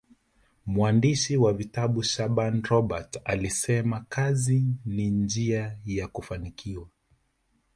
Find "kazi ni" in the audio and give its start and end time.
4.09-5.09